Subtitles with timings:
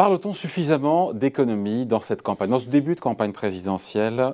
[0.00, 4.32] Parle-t-on suffisamment d'économie dans cette campagne Dans ce début de campagne présidentielle,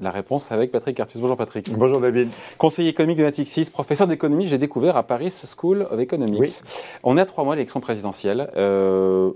[0.00, 1.20] la réponse avec Patrick Artus.
[1.20, 1.72] Bonjour Patrick.
[1.72, 2.30] Bonjour David.
[2.58, 6.62] Conseiller économique de Natixis, professeur d'économie, j'ai découvert à Paris School of Economics.
[7.04, 8.50] On est à trois mois de l'élection présidentielle.
[8.56, 9.30] Euh,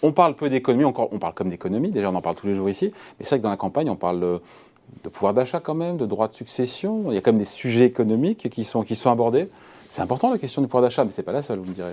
[0.00, 2.70] on parle peu d'économie, on parle comme d'économie, déjà on en parle tous les jours
[2.70, 4.40] ici, mais c'est vrai que dans la campagne on parle
[5.02, 7.44] de pouvoir d'achat quand même, de droit de succession, il y a quand même des
[7.44, 9.50] sujets économiques qui sont, qui sont abordés.
[9.90, 11.74] C'est important la question du pouvoir d'achat, mais ce n'est pas la seule, vous me
[11.74, 11.92] direz.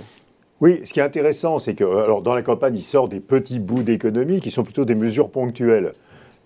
[0.62, 3.60] Oui, ce qui est intéressant, c'est que alors, dans la campagne, il sort des petits
[3.60, 5.94] bouts d'économie qui sont plutôt des mesures ponctuelles.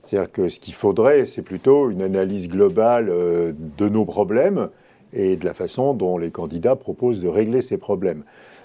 [0.03, 4.69] C'est-à-dire que ce qu'il faudrait, c'est plutôt une analyse globale euh, de nos problèmes
[5.13, 8.23] et de la façon dont les candidats proposent de régler ces problèmes.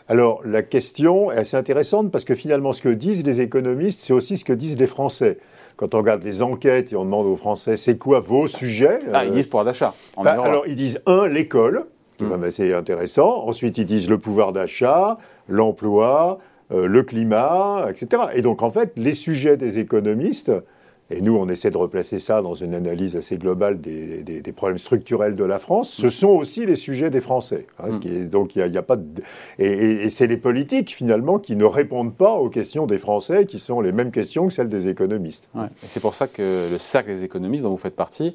[0.09, 4.13] Alors la question est assez intéressante parce que finalement ce que disent les économistes, c'est
[4.13, 5.39] aussi ce que disent les Français.
[5.77, 9.25] Quand on regarde les enquêtes et on demande aux Français c'est quoi vos sujets ah,
[9.25, 9.95] Ils disent pouvoir d'achat.
[10.23, 11.87] Bah, alors ils disent un, l'école,
[12.19, 12.45] qui est mmh.
[12.45, 13.47] assez intéressant.
[13.49, 15.17] Ensuite ils disent le pouvoir d'achat,
[15.49, 16.39] l'emploi,
[16.73, 18.25] euh, le climat, etc.
[18.35, 20.53] Et donc en fait les sujets des économistes,
[21.11, 25.37] et nous, on essaie de replacer ça dans une analyse assez globale des, problèmes structurels
[25.37, 25.91] de la France.
[25.91, 27.67] Ce sont aussi les sujets des Français.
[27.79, 28.29] Hein, mm.
[28.29, 28.97] donc, il n'y a, pas
[29.59, 33.83] et, c'est les politiques, finalement, qui ne répondent pas aux questions des Français, qui sont
[33.83, 35.51] les mêmes questions que celles des économistes.
[35.87, 38.35] C'est pour ça que le cercle des économistes, dont vous faites partie,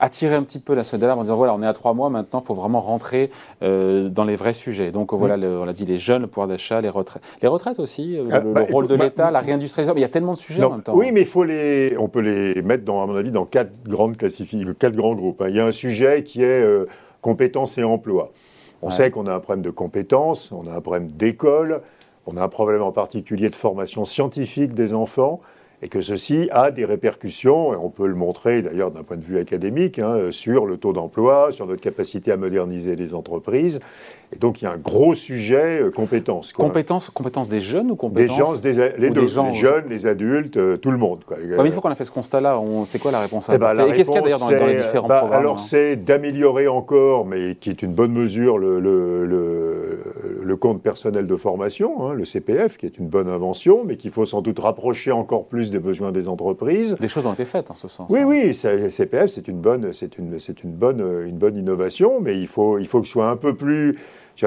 [0.00, 2.08] attirer un petit peu la sonnette d'alarme en disant voilà, on est à trois mois
[2.08, 3.30] maintenant, il faut vraiment rentrer
[3.62, 4.90] euh, dans les vrais sujets.
[4.90, 7.22] Donc voilà, on l'a dit, les jeunes, le pouvoir d'achat, les retraites.
[7.42, 9.96] Les retraites aussi, euh, le, ah, bah, rôle de l'État, la réindustrialisation.
[9.96, 10.94] Il y a tellement de sujets en même temps.
[10.96, 13.72] Oui, mais il faut les, on peut les mettre, dans, à mon avis, dans quatre,
[13.86, 15.42] grandes quatre grands groupes.
[15.42, 15.48] Hein.
[15.50, 16.86] Il y a un sujet qui est euh,
[17.20, 18.32] compétences et emploi.
[18.82, 21.82] On sait qu'on a un problème de compétences, on a un problème d'école,
[22.26, 25.40] on a un problème en particulier de formation scientifique des enfants
[25.82, 29.24] et que ceci a des répercussions, et on peut le montrer d'ailleurs d'un point de
[29.24, 33.80] vue académique, hein, sur le taux d'emploi, sur notre capacité à moderniser les entreprises.
[34.32, 36.52] Et donc il y a un gros sujet euh, compétences.
[36.52, 40.76] Compétences, compétences des jeunes ou compétences des gens, les deux, les jeunes, les adultes, euh,
[40.76, 41.20] tout le monde.
[41.26, 41.38] Quoi.
[41.40, 43.92] une fois qu'on a fait ce constat-là, c'est quoi la réponse à eh ben, Et
[43.92, 47.26] qu'est-ce qu'il y a d'ailleurs dans, les différents bah, programmes Alors hein c'est d'améliorer encore,
[47.26, 49.69] mais qui est une bonne mesure, le, le, le,
[50.50, 54.10] le compte personnel de formation, hein, le CPF, qui est une bonne invention, mais qu'il
[54.10, 56.96] faut sans doute rapprocher encore plus des besoins des entreprises.
[57.00, 58.10] Des choses ont été faites en ce sens.
[58.10, 58.24] Oui, hein.
[58.26, 62.36] oui, le CPF, c'est une bonne, c'est une, c'est une bonne, une bonne innovation, mais
[62.40, 63.96] il faut, il faut que ce soit un peu plus,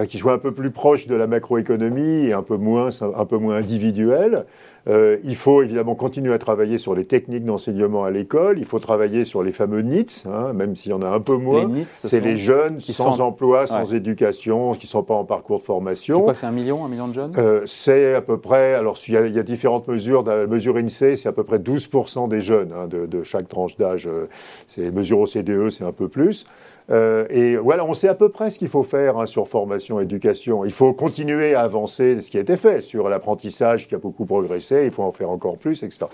[0.01, 3.37] qu'il soit un peu plus proche de la macroéconomie et un peu moins, un peu
[3.37, 4.45] moins individuel.
[4.89, 8.59] Euh, il faut évidemment continuer à travailler sur les techniques d'enseignement à l'école.
[8.59, 11.37] Il faut travailler sur les fameux NITS, hein, même s'il y en a un peu
[11.37, 11.69] moins.
[11.91, 16.15] C'est les jeunes sans emploi, sans éducation, qui ne sont pas en parcours de formation.
[16.15, 17.33] C'est quoi C'est un million, un million de jeunes?
[17.37, 18.73] Euh, C'est à peu près.
[18.73, 20.23] Alors, il y, a, il y, a différentes mesures.
[20.23, 23.77] La mesure INSEE, c'est à peu près 12% des jeunes hein, de, de, chaque tranche
[23.77, 24.07] d'âge.
[24.07, 24.27] Euh,
[24.67, 26.45] c'est mesure OCDE, c'est un peu plus.
[26.91, 29.99] Euh, et voilà, on sait à peu près ce qu'il faut faire hein, sur formation,
[29.99, 30.65] éducation.
[30.65, 34.25] Il faut continuer à avancer ce qui a été fait sur l'apprentissage qui a beaucoup
[34.25, 34.85] progressé.
[34.85, 36.05] Il faut en faire encore plus, etc.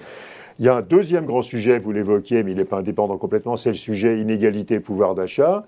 [0.60, 3.56] Il y a un deuxième grand sujet, vous l'évoquiez, mais il n'est pas indépendant complètement,
[3.56, 5.64] c'est le sujet inégalité pouvoir d'achat.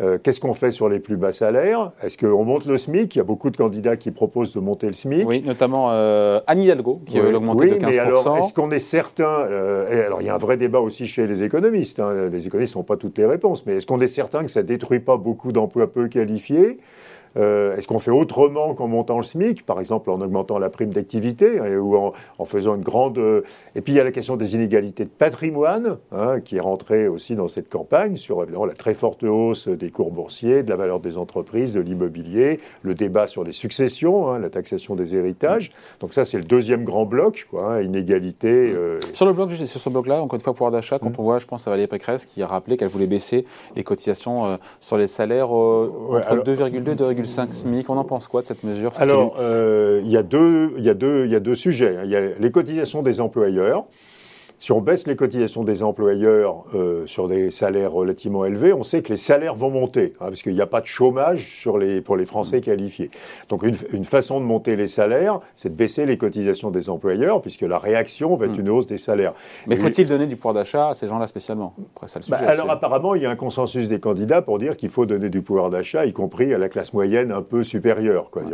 [0.00, 3.18] Euh, qu'est-ce qu'on fait sur les plus bas salaires Est-ce qu'on monte le SMIC Il
[3.18, 5.26] y a beaucoup de candidats qui proposent de monter le SMIC.
[5.26, 7.86] Oui, notamment euh, Anne Hidalgo, qui veut l'augmenter de 15%.
[7.86, 11.06] mais alors, est-ce qu'on est certain euh, Alors, il y a un vrai débat aussi
[11.06, 12.00] chez les économistes.
[12.00, 13.64] Hein, les économistes n'ont pas toutes les réponses.
[13.66, 16.80] Mais est-ce qu'on est certain que ça ne détruit pas beaucoup d'emplois peu qualifiés?
[17.36, 20.92] Euh, est-ce qu'on fait autrement qu'en montant le SMIC, par exemple en augmentant la prime
[20.92, 23.18] d'activité hein, ou en, faisant une grande...
[23.18, 23.42] Euh,
[23.74, 27.08] et puis il y a la question des inégalités de patrimoine hein, qui est rentrée
[27.08, 30.76] aussi dans cette campagne sur évidemment la très forte hausse des cours boursiers, de la
[30.76, 35.72] valeur des entreprises, de l'immobilier, le débat sur les successions, hein, la taxation des héritages.
[36.00, 38.72] Donc ça c'est le deuxième grand bloc, quoi, inégalité.
[38.72, 41.14] Euh, sur le bloc, sur ce bloc-là, encore une fois pouvoir d'achat, quand mm.
[41.18, 44.58] on voit, je pense à Valérie Pécresse qui a rappelé qu'elle voulait baisser les cotisations
[44.80, 47.90] sur les salaires entre 2,2 et 2,5 5 SMIC.
[47.90, 51.54] On en pense quoi de cette mesure Alors, euh, il y, y, y a deux
[51.54, 51.98] sujets.
[52.04, 53.84] Il y a les cotisations des employeurs.
[54.64, 59.02] Si on baisse les cotisations des employeurs euh, sur des salaires relativement élevés, on sait
[59.02, 62.00] que les salaires vont monter, hein, parce qu'il n'y a pas de chômage sur les,
[62.00, 63.10] pour les Français qualifiés.
[63.50, 67.60] Donc une, façon de monter les salaires, c'est de baisser les cotisations des employeurs, puisque
[67.60, 68.60] la réaction va être hmm.
[68.60, 69.34] une hausse des salaires.
[69.66, 71.74] Mais faut-il donner du pouvoir d'achat à ces gens-là spécialement?
[71.94, 74.78] Après, ça, le bah, Alors apparemment, il y a un consensus des candidats pour dire
[74.78, 78.30] qu'il faut donner du pouvoir d'achat, y compris à la classe moyenne un peu supérieure.
[78.30, 78.44] Quoi.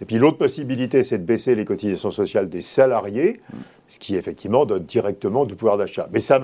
[0.00, 3.40] Et puis l'autre possibilité, c'est de baisser les cotisations sociales des salariés.
[3.52, 3.58] Hmm
[3.90, 6.08] ce qui effectivement donne directement du pouvoir d'achat.
[6.12, 6.38] Mais ça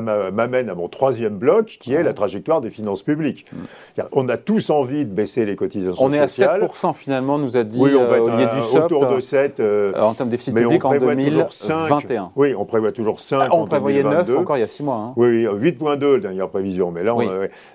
[0.00, 3.46] m'amène à mon troisième bloc, qui est la trajectoire des finances publiques.
[3.52, 4.02] Mm.
[4.10, 6.60] On a tous envie de baisser les cotisations sociales.
[6.60, 9.06] On est à 7% finalement, nous a dit oui, on va être Olivier Dussopt, autour
[9.06, 9.60] de 7.
[9.60, 12.32] Euh, en termes de déficit public en 2021.
[12.34, 14.96] oui, on prévoit toujours 5 ah, On prévoyait 9 encore il y a 6 mois.
[14.96, 15.12] Hein.
[15.14, 16.90] Oui, 8,2 la dernière prévision.
[16.90, 17.22] Mais là, on,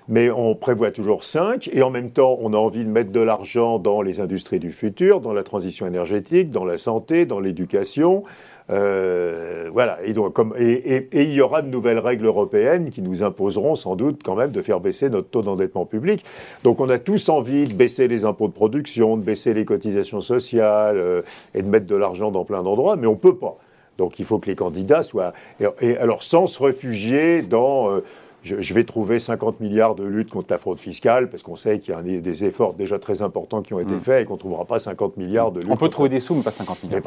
[0.08, 1.70] mais on prévoit toujours 5.
[1.72, 4.72] Et en même temps, on a envie de mettre de l'argent dans les industries du
[4.72, 8.24] futur, dans la transition énergétique, dans la santé, dans l'éducation.
[8.70, 13.22] Euh, voilà, et, donc, comme, et, il y aura de nouvelles règles européennes qui nous
[13.22, 16.24] imposeront sans doute quand même de faire baisser notre taux d'endettement public.
[16.64, 20.20] Donc on a tous envie de baisser les impôts de production, de baisser les cotisations
[20.20, 21.22] sociales euh,
[21.54, 23.56] et de mettre de l'argent dans plein d'endroits, mais on ne peut pas.
[23.96, 25.32] Donc il faut que les candidats soient...
[25.80, 27.90] Et, alors sans se réfugier dans...
[27.90, 28.04] Euh,
[28.42, 31.94] je, vais trouver 50 milliards de lutte contre la fraude fiscale, parce qu'on sait qu'il
[31.94, 34.00] y a des efforts déjà très importants qui ont été mm.
[34.00, 35.70] faits et qu'on ne trouvera pas 50 milliards de lutte.
[35.70, 37.02] On peut trouver des sous, mais pas 50 milliards.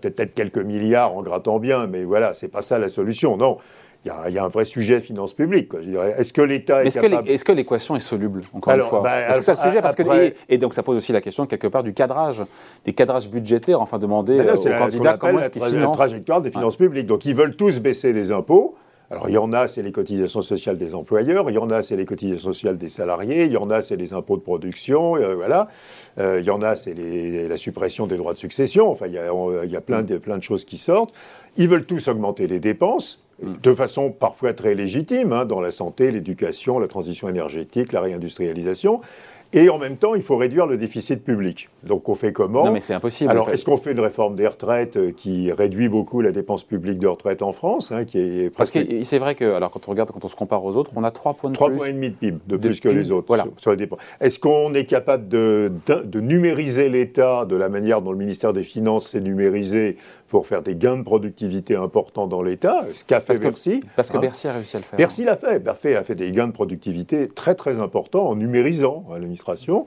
[0.00, 3.36] peut-être quelques milliards en grattant bien, mais voilà, c'est pas ça la solution.
[3.36, 3.58] Non.
[4.04, 5.70] Il y, a, un vrai sujet finances publiques.
[6.18, 7.28] Est-ce que l'État est, est capable...
[7.28, 9.94] Est-ce que l'équation est soluble, encore une fois bah, Est-ce que c'est le sujet parce
[9.94, 10.02] que,
[10.48, 12.42] et, donc ça pose aussi la question, quelque part, du cadrage,
[12.84, 15.96] des cadrages budgétaires, enfin demander aux candidats comment est-ce qu'ils financent.
[15.98, 17.06] la trajectoire des finances publiques.
[17.06, 18.74] Donc ils veulent tous baisser les impôts.
[19.12, 21.82] Alors, il y en a, c'est les cotisations sociales des employeurs, il y en a,
[21.82, 25.16] c'est les cotisations sociales des salariés, il y en a, c'est les impôts de production,
[25.16, 25.68] euh, voilà.
[26.18, 28.90] Euh, il y en a, c'est la suppression des droits de succession.
[28.90, 29.18] Enfin, il y
[29.76, 31.12] a, plein, de, plein de choses qui sortent.
[31.58, 36.10] Ils veulent tous augmenter les dépenses, de façon parfois très légitime, hein, dans la santé,
[36.10, 39.02] l'éducation, la transition énergétique, la réindustrialisation.
[39.54, 41.68] Et en même temps, il faut réduire le déficit public.
[41.84, 42.64] Donc on fait comment?
[42.64, 43.30] Non mais c'est impossible.
[43.30, 46.98] Alors est-ce qu'on fait une réforme des retraites euh, qui réduit beaucoup la dépense publique
[46.98, 49.90] de retraite en France hein, qui est Parce que c'est vrai que, alors quand on
[49.90, 51.92] regarde, quand on se compare aux autres, on a 3 points de 3 points et
[51.92, 53.44] demi de PIB de, plus que les autres voilà.
[53.58, 54.00] sur, les dépenses.
[54.20, 58.64] Est-ce qu'on est capable de, de numériser l'État de la manière dont le ministère des
[58.64, 59.96] Finances s'est numérisé
[60.32, 63.82] pour faire des gains de productivité importants dans l'État, ce qu'a fait Bercy.
[63.96, 64.20] parce que hein.
[64.20, 64.96] Bercy a réussi à le faire.
[64.96, 65.58] Bercy l'a fait.
[65.58, 69.86] Bercy a fait des gains de productivité très très importants en numérisant hein, l'administration.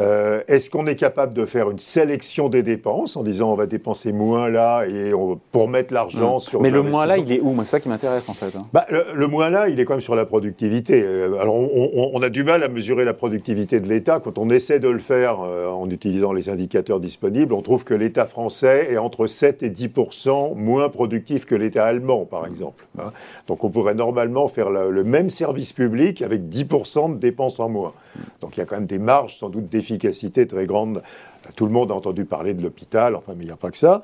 [0.00, 3.66] Euh, est-ce qu'on est capable de faire une sélection des dépenses en disant on va
[3.66, 6.40] dépenser moins là et on, pour mettre l'argent hmm.
[6.40, 6.60] sur.
[6.60, 7.54] Mais le moins là, il est où?
[7.60, 8.56] C'est ça qui m'intéresse en fait.
[8.56, 8.62] Hein.
[8.72, 11.00] Bah, le, moins là, il est quand même sur la productivité.
[11.04, 14.18] Euh, alors on, a du mal à mesurer la productivité de l'État.
[14.18, 17.94] Quand on essaie de le faire euh, en utilisant les indicateurs disponibles, on trouve que
[17.94, 22.84] l'État français est entre 7 et 10% moins productif que l'État allemand, par exemple.
[22.98, 23.12] Hein.
[23.46, 27.92] Donc on pourrait normalement faire le même service public avec 10% de dépenses en moins.
[28.40, 31.02] Donc il y a quand même des marges sans doute d'efficacité très grandes.
[31.56, 33.78] Tout le monde a entendu parler de l'hôpital, enfin, mais il n'y a pas que
[33.78, 34.02] ça.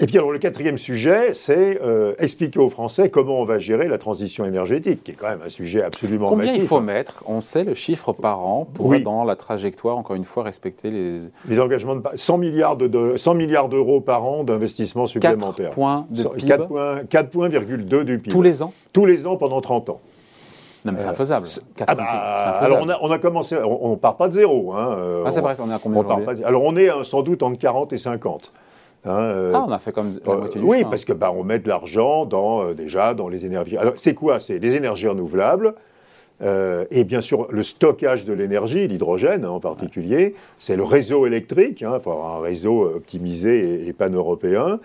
[0.00, 3.86] Et puis alors le quatrième sujet, c'est euh, expliquer aux Français comment on va gérer
[3.86, 6.80] la transition énergétique, qui est quand même un sujet absolument Combien il faut hein.
[6.80, 10.90] mettre On sait le chiffre par an pour dans la trajectoire, encore une fois, respecter
[10.90, 11.18] les...
[11.48, 15.70] Les engagements de 100 milliards de, 100 milliards d'euros par an d'investissement supplémentaire.
[15.70, 18.28] 4 points de PIB 4 points, 4 points, du PIB.
[18.28, 18.72] Tous les ans?
[18.92, 20.00] Tous les ans pendant 30 ans.
[20.84, 21.46] Non, mais c'est infaisable.
[21.86, 24.72] Ah bah, alors, on a, on a, commencé, on ne part pas de zéro.
[24.72, 27.58] Hein, ah, c'est vrai, on est à combien on Alors, on est sans doute entre
[27.58, 28.52] 40 et 50.
[29.04, 31.42] Hein, euh, ah, on a fait comme la moitié du Oui, parce que bah, on
[31.42, 33.76] met de l'argent dans, euh, déjà dans les énergies.
[33.76, 34.38] Alors, c'est quoi?
[34.38, 35.74] C'est des énergies renouvelables.
[36.40, 41.26] Euh, et bien sûr, le stockage de l'énergie, l'hydrogène hein, en particulier, c'est le réseau
[41.26, 44.80] électrique, il faut avoir un réseau optimisé et, et pan-européen.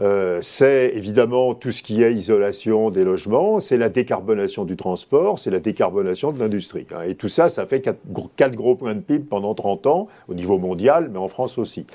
[0.00, 5.38] Euh, c'est évidemment tout ce qui est isolation des logements, c'est la décarbonation du transport,
[5.38, 6.86] c'est la décarbonation de l'industrie.
[6.94, 7.02] Hein.
[7.06, 10.58] Et tout ça, ça fait quatre, gros points de PIB pendant 30 ans, au niveau
[10.58, 11.86] mondial, mais en France aussi.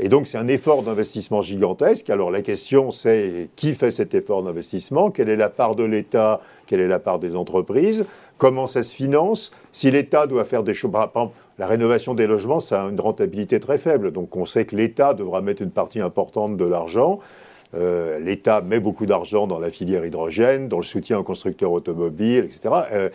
[0.00, 2.10] Et donc c'est un effort d'investissement gigantesque.
[2.10, 5.12] Alors la question c'est qui fait cet effort d'investissement?
[5.12, 6.40] Quelle est la part de l'État?
[6.66, 8.04] Quelle est la part des entreprises?
[8.36, 9.52] Comment ça se finance?
[9.70, 10.90] Si l'État doit faire des choses...
[11.56, 14.10] La rénovation des logements, ça a une rentabilité très faible.
[14.10, 17.20] Donc on sait que l'État devra mettre une partie importante de l'argent.
[17.74, 22.44] Euh, L'État met beaucoup d'argent dans la filière hydrogène, dans le soutien aux constructeurs automobiles,
[22.44, 23.10] etc.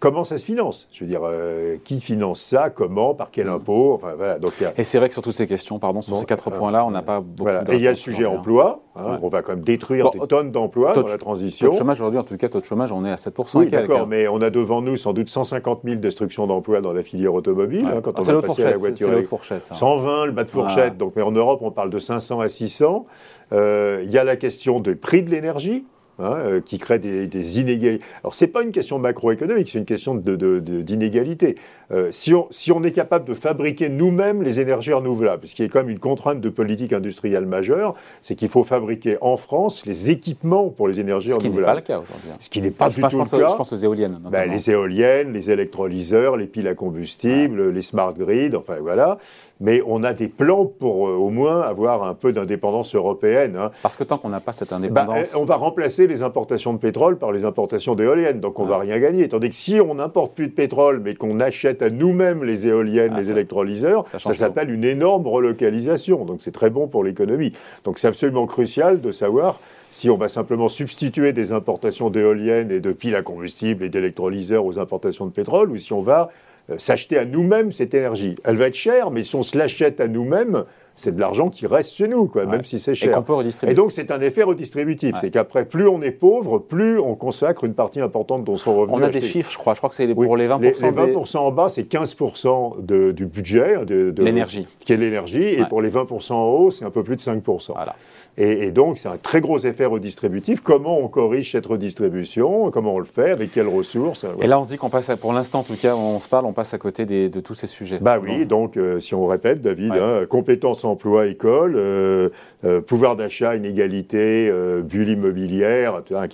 [0.00, 0.88] Comment ça se finance?
[0.92, 2.70] Je veux dire, euh, qui finance ça?
[2.70, 3.14] Comment?
[3.14, 3.94] Par quel impôt?
[3.94, 6.50] Enfin, voilà, donc, Et c'est vrai que sur toutes ces questions, pardon, sur ces quatre
[6.50, 7.64] points-là, on n'a pas beaucoup voilà.
[7.72, 8.82] Et il y a le sujet emploi.
[8.94, 11.66] Hein, On va quand même détruire des tonnes d'emplois dans la transition.
[11.66, 13.58] Taux de chômage aujourd'hui, en tout cas, taux de chômage, on est à 7%.
[13.58, 17.02] Oui, d'accord, mais on a devant nous sans doute 150 000 destructions d'emplois dans la
[17.02, 17.86] filière automobile.
[17.86, 19.08] Hein, quand on va passer à la voiture.
[19.12, 19.68] C'est fourchette.
[19.72, 20.96] 120, le bas de fourchette.
[20.96, 23.06] Donc, mais en Europe, on parle de 500 à 600.
[23.52, 25.84] Euh, il y a la question des prix de l'énergie.
[26.20, 28.04] Hein, euh, qui crée des, inégalités.
[28.24, 31.56] Alors, ce n'est pas une question macroéconomique, c'est une question d'inégalité.
[31.90, 35.62] Euh, si, on, si, on, est capable de fabriquer nous-mêmes les énergies renouvelables, ce qui
[35.62, 39.86] est quand même une contrainte de politique industrielle majeure, c'est qu'il faut fabriquer en France
[39.86, 41.40] les équipements pour les énergies renouvelables.
[41.40, 42.30] Ce qui n'est pas le cas aujourd'hui.
[42.38, 43.48] Ce qui n'est pas du tout le cas.
[43.48, 44.18] Je pense aux éoliennes.
[44.30, 49.18] Ben, les éoliennes, les électrolyseurs, les piles à combustible, les smart grids, enfin voilà
[49.60, 53.56] mais on a des plans pour euh, au moins avoir un peu d'indépendance européenne.
[53.56, 53.70] Hein.
[53.82, 55.34] Parce que tant qu'on n'a pas cette bah, indépendance.
[55.34, 58.78] on va remplacer les importations de pétrole par les importations d'éoliennes, donc on ne va
[58.78, 59.28] rien gagner.
[59.28, 63.12] Tandis que si on n'importe plus de pétrole, mais qu'on achète à nous-mêmes les éoliennes,
[63.14, 66.24] ah, les électrolyseurs, ça, s'appelle une énorme relocalisation.
[66.24, 67.52] Donc c'est très bon pour l'économie.
[67.84, 72.80] Donc c'est absolument crucial de savoir si on va simplement substituer des importations d'éoliennes et
[72.80, 76.30] de piles à combustible et d'électrolyseurs aux importations de pétrole, ou si on va
[76.70, 78.36] euh, s'acheter à nous-mêmes cette énergie.
[78.44, 80.64] Elle va être chère, mais si on se l'achète à nous-mêmes,
[80.98, 83.10] c'est de l'argent qui reste chez nous, quoi, même si c'est cher.
[83.10, 83.72] Et qu'on peut redistribuer.
[83.72, 85.14] Et donc c'est un effet redistributif.
[85.20, 88.96] C'est qu'après, plus on est pauvre, plus on consacre une partie importante de son revenu.
[88.96, 89.74] On a des chiffres, je crois.
[89.74, 90.60] Je crois que c'est pour les 20%.
[90.60, 93.84] Les, 20% en bas, c'est 15% de, du budget.
[93.84, 94.66] De, de l'énergie.
[94.80, 95.44] Qui est l'énergie.
[95.44, 97.72] Et pour les 20% en haut, c'est un peu plus de 5%.
[97.74, 97.94] Voilà.
[98.40, 100.60] Et, donc, c'est un très gros effet redistributif.
[100.60, 102.70] Comment on corrige cette redistribution?
[102.70, 103.32] Comment on le fait?
[103.32, 104.24] Avec quelles ressources?
[104.40, 106.46] Et là, on se dit qu'on passe, pour l'instant en tout cas, on se parle,
[106.46, 107.98] on passe à côté de tous ces sujets.
[108.00, 112.28] Bah oui, donc euh, si on répète, David, hein, compétences emploi école, euh,
[112.64, 114.52] euh, pouvoir d'achat, inégalité,
[114.82, 116.28] bulle immobilière, tu as un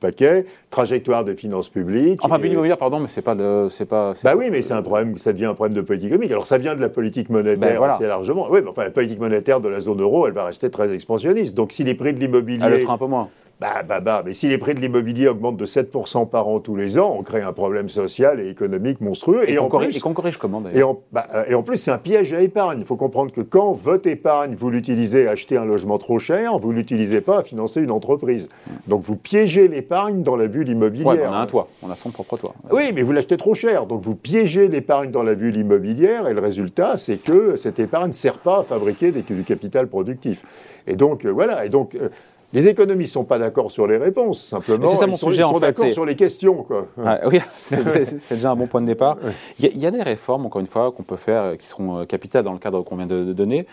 [0.00, 2.20] paquet, trajectoire des finances publiques.
[2.22, 4.12] Enfin, bulle immobilière, pardon, mais c'est pas le, c'est pas.
[4.24, 6.32] Bah oui, mais c'est un problème, ça devient un problème de politique économique.
[6.32, 8.48] Alors ça vient de la politique monétaire ben assez largement.
[8.50, 11.54] Oui, mais enfin la politique monétaire de la zone euro, elle va rester très expansionniste.
[11.56, 12.64] Donc si les prix de l'immobilier...
[12.64, 13.28] Elle le fera un peu moins.
[13.62, 16.74] Bah, bah, bah, mais si les prix de l'immobilier augmentent de 7% par an tous
[16.74, 19.48] les ans, on crée un problème social et économique monstrueux.
[19.48, 22.32] Et, et, corrige, qu'on corrige comment d'ailleurs bah, euh, et, en plus, c'est un piège
[22.32, 22.80] à épargne.
[22.80, 26.58] Il faut comprendre que quand votre épargne, vous l'utilisez à acheter un logement trop cher,
[26.58, 28.48] vous ne l'utilisez pas à financer une entreprise.
[28.88, 31.06] Donc vous piégez l'épargne dans la bulle immobilière.
[31.06, 32.54] Ouais, on a un toit, on a son propre toit.
[32.72, 33.86] Oui, mais vous l'achetez trop cher.
[33.86, 38.08] Donc vous piégez l'épargne dans la bulle immobilière et le résultat, c'est que cette épargne
[38.08, 40.42] ne sert pas à fabriquer du capital productif.
[40.86, 41.64] Et donc, euh, voilà.
[41.64, 42.08] Et donc, euh,
[42.52, 44.86] les économistes ne sont pas d'accord sur les réponses, simplement.
[44.86, 46.62] C'est ça mon ils sujet, sont, d'accord sur les questions.
[46.62, 46.86] Quoi.
[47.26, 49.16] oui, c'est déjà un bon point de départ.
[49.58, 52.44] Il y, a des réformes, encore une fois, qu'on peut faire, euh, qui seront capitales
[52.44, 53.66] dans le cadre qu'on vient de, donner,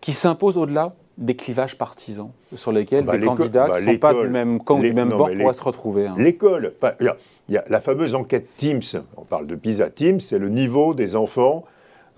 [0.00, 3.98] qui s'imposent au-delà des clivages partisans sur lesquels bah, des candidats bah, qui ne sont
[3.98, 6.06] pas du même camp ou du même bord pourraient se retrouver.
[6.06, 6.14] Hein.
[6.16, 7.12] L'école, il
[7.48, 8.82] y, a la fameuse enquête Teams,
[9.16, 11.64] on parle de PISA Teams, c'est le niveau des enfants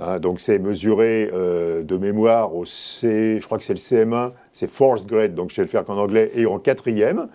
[0.01, 4.33] Hein, donc c'est mesuré euh, de mémoire au C, je crois que c'est le CM1,
[4.51, 7.29] c'est fourth grade, donc je vais le faire qu'en anglais, et en quatrième.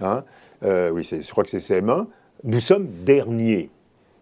[0.00, 0.24] Hein,
[0.64, 2.06] euh, oui, je crois que c'est CM1.
[2.42, 3.70] Nous sommes derniers.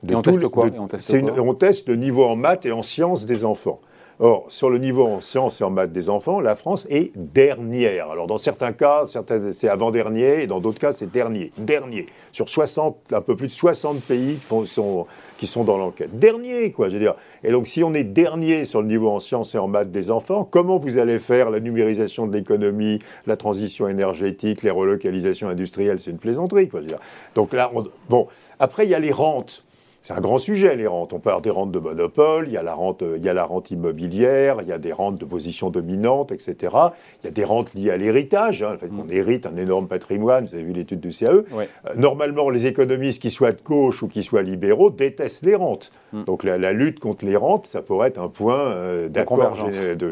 [0.07, 3.81] et on teste quoi, on teste le niveau en maths et en sciences des enfants.
[4.19, 8.11] Or, sur le niveau en sciences et en maths des enfants, la France est dernière.
[8.11, 9.05] Alors, dans certains cas,
[9.53, 11.53] c'est avant-dernier, et dans d'autres cas, c'est dernier.
[11.59, 12.07] Dernier.
[12.33, 15.07] Sur 60, un peu plus de 60 pays qui sont,
[15.39, 16.19] qui sont dans l'enquête.
[16.19, 17.15] Dernier, quoi, je veux dire.
[17.45, 20.11] Et donc, si on est dernier sur le niveau en sciences et en maths des
[20.11, 26.01] enfants, comment vous allez faire la numérisation de l'économie, la transition énergétique, les relocalisations industrielles?
[26.01, 27.01] C'est une plaisanterie, quoi, je veux dire.
[27.35, 27.71] Donc là,
[28.09, 28.29] bon.
[28.59, 29.66] Après, il y a les rentes.
[30.07, 31.13] C'est un grand sujet, les rentes.
[31.13, 33.45] On parle des rentes de monopole, il y a la rente, il y a la
[33.45, 36.55] rente immobilière, il y a des rentes de position dominante, etc.
[36.63, 39.11] Il y a des rentes liées à l'héritage, hein, le fait qu'on mm.
[39.11, 41.27] hérite un énorme patrimoine, vous avez vu l'étude du CAE.
[41.29, 41.65] Euh,
[41.97, 45.91] normalement, les économistes, qui soient de gauche ou qui soient libéraux, détestent les rentes.
[46.13, 46.23] Mm.
[46.23, 49.57] Donc la, lutte contre les rentes, ça pourrait être un point euh, d'accord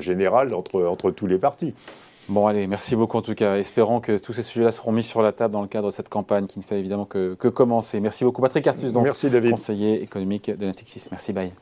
[0.00, 1.72] général entre, entre tous les partis.
[2.28, 3.56] Bon, allez, merci beaucoup en tout cas.
[3.56, 6.08] Espérons que tous ces sujets-là seront mis sur la table dans le cadre de cette
[6.08, 8.00] campagne qui ne fait évidemment que, que commencer.
[8.00, 11.06] Merci beaucoup, Patrick Artus, donc, conseiller économique de Natixis.
[11.10, 11.52] Merci, bye.